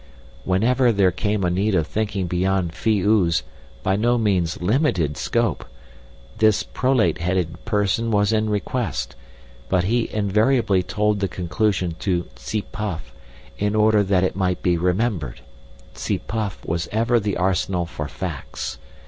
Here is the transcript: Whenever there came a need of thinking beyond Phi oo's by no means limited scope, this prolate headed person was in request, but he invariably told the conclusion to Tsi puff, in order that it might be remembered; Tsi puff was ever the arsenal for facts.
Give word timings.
Whenever 0.45 0.91
there 0.91 1.11
came 1.11 1.43
a 1.43 1.51
need 1.51 1.75
of 1.75 1.85
thinking 1.85 2.25
beyond 2.25 2.73
Phi 2.73 3.01
oo's 3.01 3.43
by 3.83 3.95
no 3.95 4.17
means 4.17 4.59
limited 4.59 5.15
scope, 5.15 5.63
this 6.39 6.63
prolate 6.63 7.19
headed 7.19 7.63
person 7.65 8.09
was 8.09 8.33
in 8.33 8.49
request, 8.49 9.15
but 9.69 9.83
he 9.83 10.11
invariably 10.11 10.81
told 10.81 11.19
the 11.19 11.27
conclusion 11.27 11.95
to 11.99 12.25
Tsi 12.35 12.63
puff, 12.71 13.13
in 13.59 13.75
order 13.75 14.01
that 14.01 14.23
it 14.23 14.35
might 14.35 14.63
be 14.63 14.75
remembered; 14.75 15.41
Tsi 15.93 16.17
puff 16.17 16.57
was 16.65 16.89
ever 16.91 17.19
the 17.19 17.37
arsenal 17.37 17.85
for 17.85 18.07
facts. 18.07 18.79